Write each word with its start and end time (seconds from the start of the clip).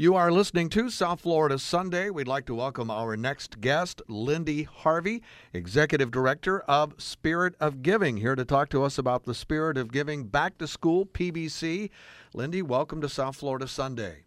You 0.00 0.14
are 0.14 0.32
listening 0.32 0.70
to 0.70 0.88
South 0.88 1.20
Florida 1.20 1.58
Sunday. 1.58 2.08
We'd 2.08 2.26
like 2.26 2.46
to 2.46 2.54
welcome 2.54 2.90
our 2.90 3.18
next 3.18 3.60
guest, 3.60 4.00
Lindy 4.08 4.62
Harvey, 4.62 5.22
Executive 5.52 6.10
Director 6.10 6.60
of 6.60 6.94
Spirit 6.96 7.54
of 7.60 7.82
Giving, 7.82 8.16
here 8.16 8.34
to 8.34 8.46
talk 8.46 8.70
to 8.70 8.82
us 8.82 8.96
about 8.96 9.24
the 9.24 9.34
Spirit 9.34 9.76
of 9.76 9.92
Giving 9.92 10.24
Back 10.24 10.56
to 10.56 10.66
School 10.66 11.04
PBC. 11.04 11.90
Lindy, 12.32 12.62
welcome 12.62 13.02
to 13.02 13.10
South 13.10 13.36
Florida 13.36 13.68
Sunday. 13.68 14.24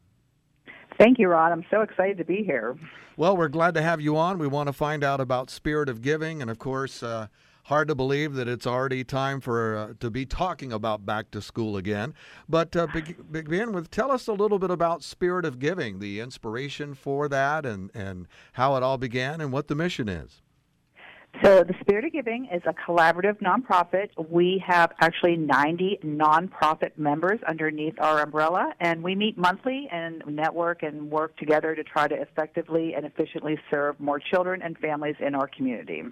Thank 0.99 1.17
you, 1.17 1.27
Rod. 1.27 1.51
I'm 1.51 1.65
so 1.71 1.81
excited 1.81 2.19
to 2.19 2.23
be 2.23 2.43
here. 2.43 2.77
Well, 3.17 3.35
we're 3.35 3.47
glad 3.47 3.73
to 3.73 3.81
have 3.81 3.99
you 3.99 4.15
on. 4.15 4.37
We 4.37 4.45
want 4.45 4.67
to 4.67 4.73
find 4.73 5.03
out 5.03 5.19
about 5.19 5.49
Spirit 5.49 5.89
of 5.89 6.03
Giving, 6.03 6.39
and 6.39 6.51
of 6.51 6.59
course, 6.59 7.01
uh, 7.01 7.29
hard 7.63 7.87
to 7.87 7.95
believe 7.95 8.33
that 8.35 8.47
it's 8.47 8.67
already 8.67 9.03
time 9.03 9.39
for 9.41 9.75
uh, 9.75 9.93
to 9.99 10.09
be 10.09 10.25
talking 10.25 10.71
about 10.71 11.05
back 11.05 11.31
to 11.31 11.41
school 11.41 11.77
again. 11.77 12.13
But 12.47 12.75
uh, 12.75 12.87
be- 12.87 13.15
begin 13.31 13.73
with 13.73 13.89
tell 13.89 14.11
us 14.11 14.27
a 14.27 14.33
little 14.33 14.59
bit 14.59 14.71
about 14.71 15.03
Spirit 15.03 15.45
of 15.45 15.59
Giving, 15.59 15.99
the 15.99 16.19
inspiration 16.19 16.93
for 16.93 17.27
that, 17.29 17.65
and 17.65 17.91
and 17.93 18.27
how 18.53 18.75
it 18.75 18.83
all 18.83 18.97
began, 18.97 19.41
and 19.41 19.51
what 19.51 19.67
the 19.67 19.75
mission 19.75 20.09
is. 20.09 20.41
So, 21.41 21.63
the 21.63 21.73
Spirit 21.81 22.05
of 22.05 22.13
Giving 22.13 22.47
is 22.53 22.61
a 22.67 22.73
collaborative 22.73 23.41
nonprofit. 23.41 24.09
We 24.29 24.63
have 24.67 24.91
actually 25.01 25.35
90 25.35 26.01
nonprofit 26.05 26.91
members 26.95 27.39
underneath 27.47 27.95
our 27.99 28.21
umbrella, 28.21 28.73
and 28.79 29.01
we 29.01 29.15
meet 29.15 29.35
monthly 29.35 29.87
and 29.91 30.23
network 30.27 30.83
and 30.83 31.09
work 31.09 31.35
together 31.37 31.73
to 31.73 31.83
try 31.83 32.07
to 32.07 32.15
effectively 32.15 32.93
and 32.93 33.03
efficiently 33.03 33.57
serve 33.71 33.99
more 33.99 34.19
children 34.19 34.61
and 34.61 34.77
families 34.77 35.15
in 35.19 35.33
our 35.33 35.47
community. 35.47 36.03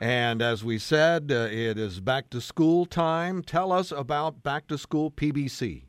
And 0.00 0.40
as 0.42 0.64
we 0.64 0.78
said, 0.78 1.32
uh, 1.32 1.48
it 1.50 1.76
is 1.76 2.00
back 2.00 2.30
to 2.30 2.40
school 2.40 2.86
time. 2.86 3.42
Tell 3.42 3.72
us 3.72 3.90
about 3.90 4.42
Back 4.42 4.68
to 4.68 4.78
School 4.78 5.10
PBC. 5.10 5.82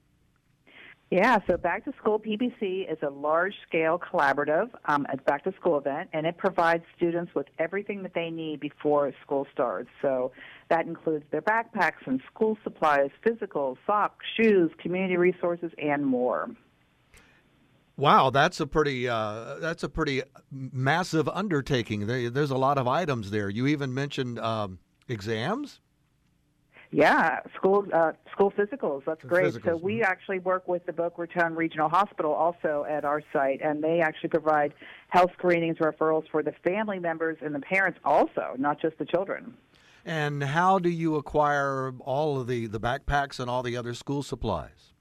Yeah, 1.12 1.40
so 1.48 1.58
Back 1.58 1.86
to 1.86 1.94
School 2.00 2.20
PBC 2.20 2.92
is 2.92 2.98
a 3.02 3.10
large 3.10 3.54
scale 3.68 4.00
collaborative 4.00 4.70
um, 4.86 5.08
back 5.26 5.44
to 5.44 5.54
school 5.54 5.78
event, 5.80 6.10
and 6.14 6.28
it 6.28 6.38
provides 6.38 6.84
students 6.96 7.34
with 7.34 7.48
everything 7.58 8.04
that 8.04 8.14
they 8.14 8.30
need 8.30 8.60
before 8.60 9.12
school 9.24 9.48
starts. 9.52 9.90
So 10.04 10.32
that 10.70 10.86
includes 10.86 11.26
their 11.32 11.42
backpacks 11.42 12.06
and 12.06 12.22
school 12.32 12.60
supplies, 12.64 13.10
physicals, 13.26 13.78
socks, 13.88 14.24
shoes, 14.38 14.72
community 14.80 15.18
resources, 15.18 15.72
and 15.80 16.06
more. 16.06 16.50
Wow, 18.00 18.30
that's 18.30 18.62
a 18.62 18.66
pretty 18.66 19.10
uh, 19.10 19.56
that's 19.60 19.84
a 19.84 19.90
pretty 19.90 20.22
massive 20.52 21.28
undertaking. 21.28 22.08
There, 22.08 22.30
there's 22.30 22.52
a 22.52 22.58
lot 22.58 22.78
of 22.78 22.88
items 22.88 23.30
there. 23.30 23.50
You 23.50 23.68
even 23.68 23.94
mentioned 23.94 24.40
um, 24.40 24.80
exams. 25.10 25.82
Yeah, 26.92 27.42
school 27.58 27.86
uh, 27.94 28.14
school 28.32 28.54
physicals. 28.58 29.04
That's 29.06 29.22
great. 29.26 29.54
Physicals. 29.54 29.66
So 29.66 29.76
we 29.76 30.02
actually 30.02 30.40
work 30.40 30.66
with 30.66 30.86
the 30.86 30.94
Boca 30.94 31.24
Raton 31.24 31.56
Regional 31.56 31.90
Hospital 31.90 32.32
also 32.32 32.86
at 32.90 33.04
our 33.04 33.22
site, 33.34 33.60
and 33.62 33.84
they 33.84 34.00
actually 34.00 34.30
provide 34.30 34.74
health 35.10 35.32
screenings, 35.38 35.78
referrals 35.80 36.24
for 36.32 36.42
the 36.42 36.54
family 36.64 37.00
members 37.00 37.38
and 37.42 37.54
the 37.54 37.60
parents 37.60 38.00
also, 38.06 38.56
not 38.58 38.82
just 38.82 38.98
the 38.98 39.06
children. 39.06 39.54
And 40.06 40.42
how 40.42 40.80
do 40.80 40.90
you 40.90 41.18
acquire 41.18 41.92
all 42.00 42.40
of 42.40 42.48
the 42.48 42.68
the 42.68 42.80
backpacks 42.80 43.42
and 43.42 43.50
all 43.50 43.62
the 43.62 43.76
other 43.76 43.94
school 43.94 44.24
supplies? 44.24 44.94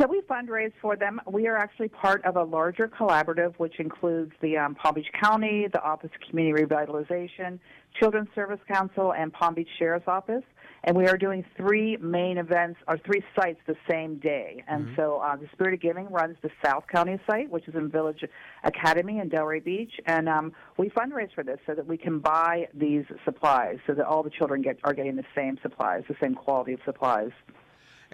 So 0.00 0.08
we 0.08 0.22
fundraise 0.22 0.72
for 0.82 0.96
them. 0.96 1.20
We 1.30 1.46
are 1.46 1.56
actually 1.56 1.88
part 1.88 2.24
of 2.24 2.34
a 2.36 2.42
larger 2.42 2.88
collaborative, 2.88 3.54
which 3.58 3.78
includes 3.78 4.32
the 4.42 4.56
um, 4.56 4.74
Palm 4.74 4.94
Beach 4.94 5.06
County, 5.22 5.68
the 5.72 5.80
Office 5.82 6.10
of 6.12 6.28
Community 6.28 6.64
Revitalization, 6.64 7.60
Children's 8.00 8.28
Service 8.34 8.58
Council, 8.66 9.12
and 9.14 9.32
Palm 9.32 9.54
Beach 9.54 9.68
Sheriff's 9.78 10.08
Office. 10.08 10.42
And 10.82 10.96
we 10.96 11.06
are 11.06 11.16
doing 11.16 11.44
three 11.56 11.96
main 11.98 12.38
events, 12.38 12.80
or 12.88 12.98
three 13.06 13.22
sites 13.38 13.60
the 13.68 13.76
same 13.88 14.16
day. 14.18 14.64
And 14.66 14.84
Mm-hmm. 14.86 14.96
so 14.96 15.18
uh, 15.18 15.36
the 15.36 15.46
Spirit 15.52 15.74
of 15.74 15.80
Giving 15.80 16.10
runs 16.10 16.36
the 16.42 16.50
South 16.62 16.84
County 16.92 17.18
site, 17.26 17.48
which 17.48 17.68
is 17.68 17.76
in 17.76 17.88
Village 17.88 18.24
Academy 18.64 19.20
in 19.20 19.30
Delray 19.30 19.64
Beach. 19.64 19.92
And 20.06 20.28
um, 20.28 20.52
we 20.76 20.90
fundraise 20.90 21.32
for 21.34 21.44
this 21.44 21.58
so 21.66 21.74
that 21.74 21.86
we 21.86 21.96
can 21.96 22.18
buy 22.18 22.66
these 22.74 23.04
supplies, 23.24 23.78
so 23.86 23.94
that 23.94 24.04
all 24.04 24.24
the 24.24 24.30
children 24.30 24.60
get 24.60 24.76
are 24.82 24.92
getting 24.92 25.14
the 25.14 25.24
same 25.36 25.56
supplies, 25.62 26.02
the 26.08 26.16
same 26.20 26.34
quality 26.34 26.72
of 26.72 26.80
supplies. 26.84 27.30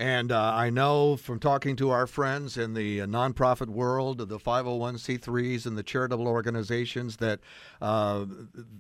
And 0.00 0.32
uh, 0.32 0.52
I 0.54 0.70
know 0.70 1.18
from 1.18 1.38
talking 1.38 1.76
to 1.76 1.90
our 1.90 2.06
friends 2.06 2.56
in 2.56 2.72
the 2.72 3.02
uh, 3.02 3.06
nonprofit 3.06 3.68
world, 3.68 4.16
the 4.16 4.38
501c3s 4.38 5.66
and 5.66 5.76
the 5.76 5.82
charitable 5.82 6.26
organizations, 6.26 7.18
that 7.18 7.40
uh, 7.82 8.24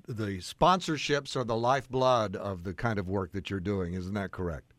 the 0.08 0.38
sponsorships 0.38 1.36
are 1.36 1.44
the 1.44 1.58
lifeblood 1.58 2.36
of 2.36 2.64
the 2.64 2.72
kind 2.72 2.98
of 2.98 3.06
work 3.06 3.32
that 3.32 3.50
you're 3.50 3.60
doing. 3.60 3.92
Isn't 3.92 4.14
that 4.14 4.30
correct? 4.30 4.72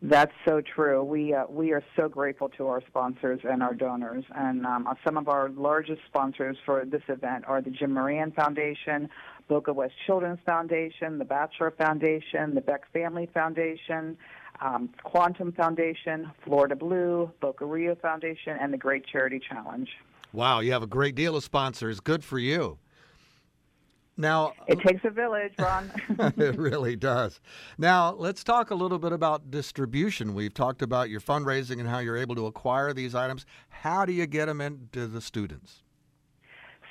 That's 0.00 0.32
so 0.48 0.62
true. 0.62 1.04
We 1.04 1.34
uh, 1.34 1.44
we 1.48 1.72
are 1.72 1.84
so 1.94 2.08
grateful 2.08 2.48
to 2.56 2.66
our 2.68 2.82
sponsors 2.88 3.40
and 3.44 3.62
our 3.62 3.74
donors, 3.74 4.24
and 4.34 4.66
um, 4.66 4.86
uh, 4.86 4.94
some 5.04 5.16
of 5.16 5.28
our 5.28 5.50
largest 5.50 6.00
sponsors 6.08 6.56
for 6.64 6.84
this 6.84 7.02
event 7.08 7.44
are 7.46 7.60
the 7.60 7.70
Jim 7.70 7.92
Moran 7.92 8.32
Foundation, 8.32 9.10
Boca 9.46 9.72
West 9.72 9.94
Children's 10.06 10.40
Foundation, 10.44 11.18
the 11.18 11.24
Batchelor 11.24 11.70
Foundation, 11.72 12.54
the 12.54 12.62
Beck 12.62 12.90
Family 12.92 13.28
Foundation, 13.32 14.16
um, 14.62 14.90
Quantum 15.02 15.52
Foundation, 15.52 16.30
Florida 16.44 16.76
Blue, 16.76 17.30
Boca 17.40 17.64
Rio 17.64 17.94
Foundation, 17.96 18.56
and 18.60 18.72
the 18.72 18.78
Great 18.78 19.04
Charity 19.06 19.40
Challenge. 19.40 19.88
Wow, 20.32 20.60
you 20.60 20.72
have 20.72 20.82
a 20.82 20.86
great 20.86 21.14
deal 21.14 21.36
of 21.36 21.44
sponsors. 21.44 22.00
Good 22.00 22.24
for 22.24 22.38
you. 22.38 22.78
Now, 24.16 24.52
It 24.66 24.78
takes 24.80 25.04
a 25.04 25.10
village, 25.10 25.52
Ron. 25.58 25.90
it 26.36 26.56
really 26.58 26.96
does. 26.96 27.40
Now, 27.78 28.12
let's 28.12 28.44
talk 28.44 28.70
a 28.70 28.74
little 28.74 28.98
bit 28.98 29.12
about 29.12 29.50
distribution. 29.50 30.34
We've 30.34 30.52
talked 30.52 30.82
about 30.82 31.08
your 31.08 31.20
fundraising 31.20 31.80
and 31.80 31.88
how 31.88 31.98
you're 31.98 32.18
able 32.18 32.34
to 32.36 32.46
acquire 32.46 32.92
these 32.92 33.14
items. 33.14 33.46
How 33.68 34.04
do 34.04 34.12
you 34.12 34.26
get 34.26 34.46
them 34.46 34.60
into 34.60 35.06
the 35.06 35.20
students? 35.20 35.81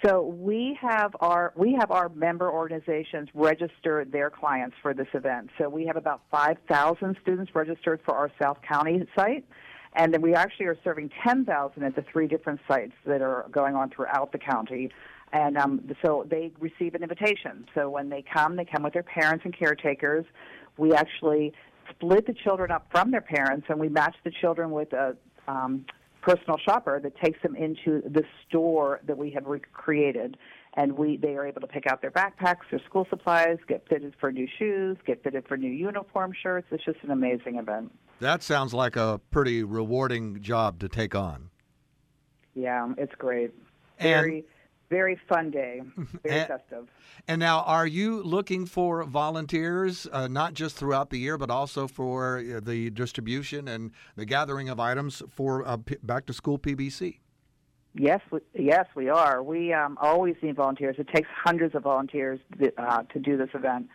So 0.03 0.23
we 0.23 0.77
have 0.81 1.15
our 1.19 1.53
we 1.55 1.77
have 1.79 1.91
our 1.91 2.09
member 2.09 2.51
organizations 2.51 3.29
register 3.35 4.03
their 4.03 4.31
clients 4.31 4.75
for 4.81 4.95
this 4.95 5.07
event. 5.13 5.51
So 5.59 5.69
we 5.69 5.85
have 5.85 5.95
about 5.95 6.21
5,000 6.31 7.17
students 7.21 7.53
registered 7.53 7.99
for 8.03 8.15
our 8.15 8.31
South 8.41 8.57
County 8.67 9.07
site, 9.15 9.45
and 9.93 10.11
then 10.11 10.21
we 10.21 10.33
actually 10.33 10.65
are 10.65 10.77
serving 10.83 11.11
10,000 11.23 11.83
at 11.83 11.95
the 11.95 12.03
three 12.11 12.27
different 12.27 12.59
sites 12.67 12.93
that 13.05 13.21
are 13.21 13.45
going 13.51 13.75
on 13.75 13.91
throughout 13.91 14.31
the 14.31 14.39
county. 14.39 14.89
And 15.33 15.55
um, 15.57 15.87
so 16.03 16.25
they 16.29 16.51
receive 16.59 16.95
an 16.95 17.03
invitation. 17.03 17.65
So 17.75 17.89
when 17.89 18.09
they 18.09 18.23
come, 18.33 18.55
they 18.55 18.65
come 18.65 18.83
with 18.83 18.93
their 18.93 19.03
parents 19.03 19.45
and 19.45 19.57
caretakers. 19.57 20.25
We 20.77 20.93
actually 20.93 21.53
split 21.91 22.25
the 22.25 22.33
children 22.33 22.71
up 22.71 22.87
from 22.91 23.11
their 23.11 23.21
parents, 23.21 23.67
and 23.69 23.79
we 23.79 23.87
match 23.87 24.15
the 24.23 24.31
children 24.41 24.71
with 24.71 24.93
a 24.93 25.15
um, 25.47 25.85
personal 26.21 26.57
shopper 26.57 26.99
that 26.99 27.15
takes 27.17 27.41
them 27.41 27.55
into 27.55 28.01
the 28.01 28.23
store 28.47 28.99
that 29.07 29.17
we 29.17 29.31
have 29.31 29.45
recreated. 29.45 30.37
And 30.75 30.97
we 30.97 31.17
they 31.17 31.35
are 31.35 31.45
able 31.45 31.59
to 31.61 31.67
pick 31.67 31.85
out 31.87 32.01
their 32.01 32.11
backpacks 32.11 32.61
their 32.69 32.79
school 32.85 33.05
supplies 33.09 33.57
get 33.67 33.85
fitted 33.89 34.13
for 34.21 34.31
new 34.31 34.47
shoes 34.57 34.95
get 35.05 35.21
fitted 35.21 35.45
for 35.47 35.57
new 35.57 35.69
uniform 35.71 36.31
shirts. 36.41 36.67
It's 36.71 36.85
just 36.85 36.99
an 37.03 37.11
amazing 37.11 37.57
event. 37.57 37.91
That 38.21 38.41
sounds 38.41 38.73
like 38.73 38.95
a 38.95 39.19
pretty 39.31 39.63
rewarding 39.63 40.41
job 40.41 40.79
to 40.79 40.87
take 40.87 41.13
on. 41.13 41.49
yeah 42.55 42.93
it's 42.97 43.15
great. 43.15 43.51
And- 43.99 44.09
very 44.09 44.45
very 44.91 45.17
fun 45.29 45.49
day 45.49 45.81
very 46.23 46.39
And- 46.39 46.47
festive 46.47 46.87
And 47.27 47.39
now, 47.39 47.61
are 47.61 47.87
you 47.87 48.21
looking 48.23 48.65
for 48.65 49.03
volunteers, 49.03 50.07
uh, 50.11 50.27
not 50.27 50.53
just 50.53 50.75
throughout 50.75 51.09
the 51.11 51.17
year, 51.25 51.37
but 51.37 51.49
also 51.49 51.87
for 51.87 52.39
uh, 52.39 52.59
the 52.71 52.89
distribution 52.89 53.67
and 53.67 53.91
the 54.15 54.25
gathering 54.25 54.69
of 54.69 54.79
items 54.79 55.21
for 55.29 55.65
uh, 55.67 55.77
P- 55.77 55.97
back 56.03 56.25
to 56.27 56.33
school 56.33 56.57
PBC? 56.59 57.19
Yes, 57.93 58.21
we, 58.31 58.39
yes, 58.53 58.85
we 58.95 59.09
are. 59.09 59.43
We 59.43 59.73
um, 59.73 59.97
always 60.01 60.35
need 60.41 60.55
volunteers. 60.55 60.95
It 60.97 61.07
takes 61.13 61.27
hundreds 61.45 61.75
of 61.75 61.83
volunteers 61.83 62.39
th- 62.59 62.73
uh, 62.77 63.03
to 63.13 63.19
do 63.19 63.37
this 63.37 63.49
event. 63.53 63.87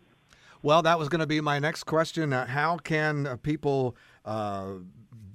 Well, 0.62 0.82
that 0.82 0.98
was 0.98 1.08
going 1.08 1.20
to 1.20 1.26
be 1.26 1.40
my 1.40 1.58
next 1.58 1.84
question. 1.84 2.32
Uh, 2.32 2.46
how 2.46 2.76
can 2.76 3.26
uh, 3.26 3.36
people 3.36 3.96
uh, 4.26 4.72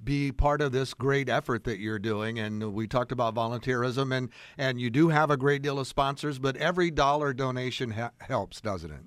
be 0.03 0.31
part 0.31 0.61
of 0.61 0.71
this 0.71 0.93
great 0.93 1.29
effort 1.29 1.63
that 1.63 1.79
you're 1.79 1.97
doing? 1.97 2.37
And 2.37 2.73
we 2.73 2.87
talked 2.87 3.11
about 3.11 3.33
volunteerism, 3.33 4.15
and, 4.15 4.29
and 4.57 4.79
you 4.79 4.91
do 4.91 5.09
have 5.09 5.31
a 5.31 5.37
great 5.37 5.63
deal 5.63 5.79
of 5.79 5.87
sponsors, 5.87 6.37
but 6.37 6.55
every 6.57 6.91
dollar 6.91 7.33
donation 7.33 7.91
ha- 7.91 8.11
helps, 8.19 8.61
doesn't 8.61 8.91
it? 8.91 9.01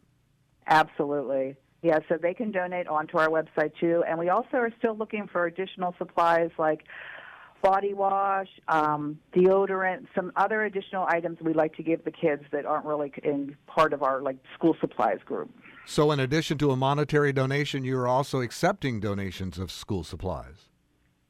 Absolutely. 0.67 1.57
Yeah, 1.83 2.01
so 2.09 2.19
they 2.21 2.35
can 2.35 2.51
donate 2.51 2.89
onto 2.89 3.17
our 3.19 3.29
website 3.29 3.71
too. 3.79 4.03
And 4.09 4.19
we 4.19 4.29
also 4.29 4.57
are 4.57 4.73
still 4.79 4.97
looking 4.97 5.29
for 5.31 5.47
additional 5.47 5.95
supplies 5.99 6.51
like 6.59 6.83
body 7.63 7.95
wash, 7.95 8.49
um, 8.67 9.21
deodorant, 9.35 10.07
some 10.17 10.33
other 10.35 10.65
additional 10.65 11.07
items 11.09 11.39
we 11.41 11.53
like 11.53 11.77
to 11.77 11.85
give 11.85 12.05
the 12.05 12.11
kids 12.11 12.43
that 12.51 12.67
aren't 12.67 12.85
really 12.85 13.13
in 13.23 13.57
part 13.69 13.93
of 13.93 14.03
our 14.03 14.21
like 14.21 14.39
school 14.55 14.77
supplies 14.81 15.19
group. 15.25 15.51
So, 15.91 16.13
in 16.13 16.21
addition 16.21 16.59
to 16.59 16.71
a 16.71 16.77
monetary 16.77 17.33
donation, 17.33 17.83
you're 17.83 18.07
also 18.07 18.43
accepting 18.43 19.01
donations 19.01 19.59
of 19.59 19.73
school 19.73 20.05
supplies. 20.05 20.69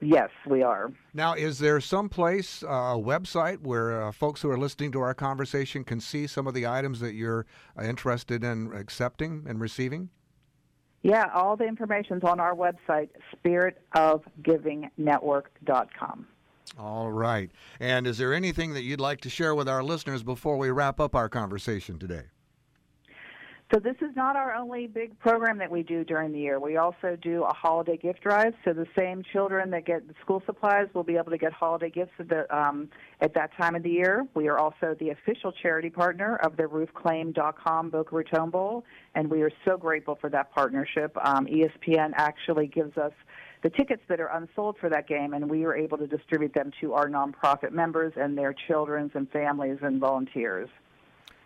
Yes, 0.00 0.31
we 0.49 0.64
are. 0.64 0.90
Now, 1.14 1.34
is 1.34 1.60
there 1.60 1.81
some 1.81 2.08
place, 2.08 2.64
uh, 2.64 2.66
a 2.66 2.99
website, 2.99 3.60
where 3.60 4.02
uh, 4.02 4.10
folks 4.10 4.43
who 4.43 4.50
are 4.50 4.58
listening 4.58 4.90
to 4.93 5.00
our 5.00 5.14
conversation 5.14 5.84
can 5.84 6.00
see 6.00 6.26
some 6.26 6.49
of 6.49 6.55
the 6.55 6.66
items 6.66 6.99
that 6.99 7.14
you're 7.14 7.46
uh, 7.78 7.84
interested 7.84 8.43
in 8.43 8.72
accepting 8.75 9.44
and 9.49 9.60
receiving? 9.60 10.08
Yeah, 11.02 11.26
all 11.32 11.56
the 11.56 11.69
information's 11.69 12.25
on 12.25 12.40
our 12.40 12.56
website, 12.56 13.11
spiritofgivingnetwork.com. 13.37 16.26
All 16.76 17.12
right. 17.12 17.52
And 17.78 18.08
is 18.08 18.19
there 18.19 18.34
anything 18.34 18.75
that 18.75 18.82
you'd 18.82 19.00
like 19.00 19.20
to 19.20 19.31
share 19.31 19.54
with 19.54 19.69
our 19.69 19.84
listeners 19.84 20.25
before 20.25 20.56
we 20.56 20.70
wrap 20.70 20.99
up 20.99 21.14
our 21.14 21.28
conversation 21.28 22.00
today? 22.00 22.25
So 23.73 23.79
this 23.79 23.97
is 24.00 24.17
not 24.17 24.35
our 24.35 24.55
only 24.55 24.87
big 24.87 25.19
program 25.19 25.59
that 25.59 25.70
we 25.70 25.82
do 25.82 26.03
during 26.03 26.32
the 26.32 26.38
year. 26.38 26.59
We 26.59 26.79
also 26.79 27.19
do 27.20 27.44
a 27.44 27.53
holiday 27.53 27.99
gift 27.99 28.23
drive. 28.23 28.55
So 28.65 28.73
the 28.73 28.87
same 28.99 29.23
children 29.31 29.70
that 29.73 29.85
get 29.85 30.09
the 30.09 30.15
school 30.23 30.43
supplies 30.47 30.87
will 30.94 31.03
be 31.03 31.17
able 31.17 31.32
to 31.32 31.37
get 31.37 31.53
holiday 31.53 31.91
gifts 31.91 32.12
at, 32.19 32.31
the, 32.31 32.56
um, 32.56 32.88
at 33.20 33.35
that 33.35 33.50
time 33.61 33.75
of 33.75 33.82
the 33.82 33.91
year. 33.91 34.26
We 34.32 34.49
are 34.49 34.59
also 34.59 34.97
the 34.99 35.11
official 35.11 35.53
charity 35.53 35.91
partner 35.91 36.37
of 36.37 36.56
the 36.56 36.62
RoofClaim.com 36.62 37.91
Boca 37.91 38.17
Raton 38.17 38.49
Bowl, 38.49 38.85
and 39.15 39.31
we 39.31 39.43
are 39.43 39.53
so 39.67 39.76
grateful 39.76 40.17
for 40.19 40.31
that 40.31 40.50
partnership. 40.55 41.14
Um, 41.23 41.47
ESPN 41.47 42.12
actually 42.14 42.69
gives 42.69 42.97
us 42.97 43.12
the 43.62 43.69
tickets 43.69 44.03
that 44.09 44.19
are 44.19 44.29
unsold 44.29 44.76
for 44.81 44.88
that 44.88 45.06
game, 45.06 45.35
and 45.35 45.50
we 45.50 45.67
are 45.67 45.76
able 45.76 45.99
to 45.99 46.06
distribute 46.06 46.55
them 46.55 46.71
to 46.81 46.94
our 46.94 47.11
nonprofit 47.11 47.73
members 47.73 48.14
and 48.17 48.38
their 48.38 48.55
children 48.67 49.11
and 49.14 49.29
families 49.31 49.76
and 49.82 50.00
volunteers. 50.00 50.71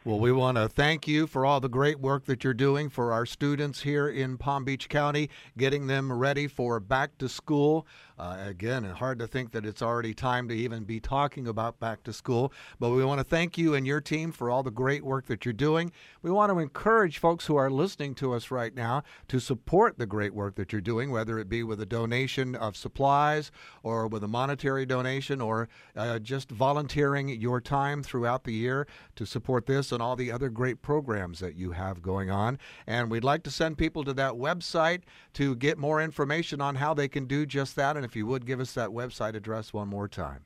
Well, 0.05 0.19
we 0.19 0.33
want 0.33 0.57
to 0.57 0.69
thank 0.69 1.07
you 1.07 1.29
for 1.29 1.47
all 1.47 1.61
the 1.61 1.69
great 1.69 2.01
work 2.01 2.25
that 2.25 2.43
you're 2.43 2.55
doing 2.55 2.89
for 2.89 3.13
our 3.13 3.25
students 3.25 3.83
here 3.83 4.09
in 4.09 4.37
Palm 4.37 4.65
Beach 4.65 4.89
County, 4.89 5.31
getting 5.57 5.87
them 5.87 6.13
ready 6.13 6.49
for 6.49 6.81
back 6.81 7.17
to 7.19 7.29
school. 7.29 7.87
Uh, 8.19 8.37
again, 8.49 8.83
hard 8.83 9.21
to 9.21 9.29
think 9.29 9.53
that 9.53 9.65
it's 9.65 9.81
already 9.81 10.13
time 10.13 10.49
to 10.49 10.55
even 10.57 10.83
be 10.83 10.99
talking 10.99 11.47
about 11.47 11.79
back 11.79 12.03
to 12.03 12.13
school, 12.13 12.53
but 12.81 12.91
we 12.91 13.05
want 13.05 13.21
to 13.21 13.25
thank 13.25 13.57
you 13.57 13.75
and 13.75 13.87
your 13.87 14.01
team 14.01 14.33
for 14.33 14.51
all 14.51 14.65
the 14.65 14.73
great 14.73 15.05
work 15.05 15.27
that 15.27 15.45
you're 15.45 15.53
doing. 15.53 15.93
We 16.21 16.33
want 16.33 16.51
to 16.51 16.59
encourage 16.59 17.19
folks 17.19 17.47
who 17.47 17.55
are 17.55 17.71
listening 17.71 18.17
to 18.17 18.33
us 18.33 18.51
right 18.51 18.75
now 18.75 19.05
to 19.29 19.39
support 19.39 19.99
the 19.99 20.07
great 20.07 20.35
work 20.35 20.57
that 20.57 20.73
you're 20.73 20.81
doing, 20.81 21.13
whether 21.13 21.39
it 21.39 21.49
be 21.49 21.63
with 21.63 21.81
a 21.81 21.87
donation 21.87 22.57
of 22.57 22.77
supplies 22.77 23.53
or 23.85 24.09
with 24.09 24.25
a 24.25 24.29
monetary 24.29 24.85
donation 24.85 25.41
or 25.41 25.69
uh, 25.97 26.19
just 26.19 26.51
volunteering 26.51 27.29
your 27.29 27.61
time 27.61 28.03
throughout 28.03 28.43
the 28.43 28.53
year 28.53 28.89
to 29.15 29.25
support 29.25 29.67
this 29.67 29.92
and 29.93 30.03
all 30.03 30.17
the 30.17 30.33
other 30.33 30.49
great 30.49 30.81
programs 30.83 31.39
that 31.41 31.55
you 31.55 31.73
have 31.73 32.01
going 32.03 32.31
on. 32.31 32.59
And 32.87 33.11
we'd 33.11 33.25
like 33.25 33.43
to 33.45 33.51
send 33.51 33.79
people 33.79 34.05
to 34.05 34.13
that 34.15 34.33
website 34.33 35.03
to 35.35 35.55
get 35.57 35.79
more 35.79 36.03
information 36.03 36.61
on 36.61 36.75
how 36.77 36.95
they 36.95 37.09
can 37.09 37.27
do 37.27 37.47
just 37.47 37.77
that. 37.77 37.97
And 37.97 38.05
if 38.05 38.17
you 38.17 38.27
would 38.27 38.47
give 38.47 38.61
us 38.61 38.73
that 38.73 38.91
website 38.91 39.35
address 39.35 39.73
one 39.73 39.89
more 39.89 40.09
time. 40.09 40.45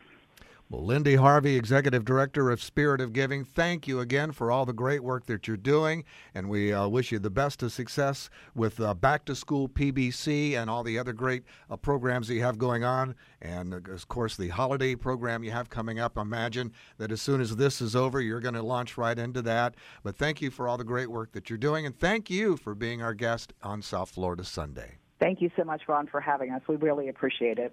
Well, 0.69 0.85
Lindy 0.85 1.15
Harvey, 1.15 1.55
Executive 1.55 2.05
Director 2.05 2.51
of 2.51 2.61
Spirit 2.61 3.01
of 3.01 3.13
Giving, 3.13 3.45
thank 3.45 3.87
you 3.87 4.01
again 4.01 4.33
for 4.33 4.51
all 4.51 4.67
the 4.67 4.73
great 4.73 5.05
work 5.05 5.27
that 5.27 5.47
you're 5.47 5.57
doing. 5.57 6.03
And 6.35 6.49
we 6.49 6.73
uh, 6.73 6.89
wish 6.89 7.13
you 7.13 7.21
the 7.21 7.31
best 7.31 7.63
of 7.63 7.71
success 7.71 8.29
with 8.53 8.81
uh, 8.81 8.93
Back 8.95 9.27
to 9.27 9.37
School 9.37 9.69
PBC 9.69 10.55
and 10.55 10.69
all 10.69 10.83
the 10.83 10.99
other 10.99 11.13
great 11.13 11.45
uh, 11.71 11.77
programs 11.77 12.27
that 12.27 12.35
you 12.35 12.43
have 12.43 12.59
going 12.59 12.83
on. 12.83 13.15
And 13.41 13.75
of 13.75 14.09
course, 14.09 14.37
the 14.37 14.49
holiday 14.49 14.97
program 14.97 15.45
you 15.45 15.53
have 15.53 15.71
coming 15.71 16.01
up. 16.01 16.19
Imagine 16.19 16.73
that 16.99 17.13
as 17.13 17.23
soon 17.23 17.41
as 17.41 17.55
this 17.55 17.81
is 17.81 17.95
over, 17.95 18.21
you're 18.21 18.41
going 18.41 18.55
to 18.55 18.63
launch 18.63 18.99
right 18.99 19.17
into 19.17 19.43
that. 19.43 19.77
But 20.03 20.17
thank 20.17 20.43
you 20.43 20.51
for 20.51 20.67
all 20.67 20.77
the 20.77 20.83
great 20.83 21.13
work 21.13 21.31
that 21.31 21.49
you're 21.49 21.59
doing. 21.59 21.87
And 21.87 21.97
thank 21.97 22.29
you 22.29 22.57
for 22.57 22.75
being 22.75 23.03
our 23.03 23.15
guest 23.15 23.53
on 23.63 23.83
South 23.83 24.11
Florida 24.11 24.43
Sunday. 24.43 24.97
Thank 25.21 25.41
you 25.41 25.51
so 25.57 25.63
much, 25.63 25.83
Ron, 25.87 26.09
for 26.09 26.21
having 26.21 26.51
us. 26.51 26.63
We 26.67 26.75
really 26.75 27.09
appreciate 27.09 27.61
it. 27.61 27.73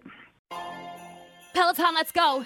Peloton, 1.55 1.95
let's 1.95 2.11
go. 2.11 2.45